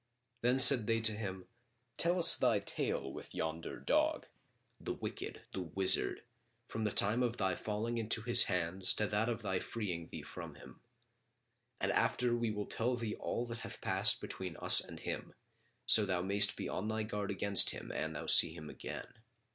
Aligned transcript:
Then 0.41 0.57
said 0.57 0.87
they 0.87 0.99
to 0.99 1.11
him, 1.11 1.45
"Tell 1.95 2.17
us 2.17 2.35
thy 2.35 2.57
tale 2.57 3.13
with 3.13 3.35
yonder 3.35 3.79
dog, 3.79 4.25
the 4.79 4.93
wicked, 4.93 5.41
the 5.51 5.61
wizard, 5.61 6.23
from 6.67 6.85
the 6.85 6.91
time 6.91 7.21
of 7.21 7.37
thy 7.37 7.53
falling 7.53 7.99
into 7.99 8.23
his 8.23 8.45
hands 8.45 8.95
to 8.95 9.05
that 9.05 9.29
of 9.29 9.43
thy 9.43 9.59
freeing 9.59 10.07
thee 10.07 10.23
from 10.23 10.55
him; 10.55 10.81
and 11.79 11.91
after 11.91 12.35
we 12.35 12.49
will 12.49 12.65
tell 12.65 12.95
thee 12.95 13.13
all 13.17 13.45
that 13.45 13.59
hath 13.59 13.79
passed 13.79 14.19
between 14.21 14.57
us 14.57 14.83
and 14.83 15.01
him, 15.01 15.35
so 15.85 16.03
thou 16.03 16.23
mayst 16.23 16.57
be 16.57 16.67
on 16.67 16.87
thy 16.87 17.03
guard 17.03 17.29
against 17.29 17.69
him 17.69 17.91
an 17.91 18.13
thou 18.13 18.25
see 18.25 18.55
him 18.55 18.71
again." 18.71 19.19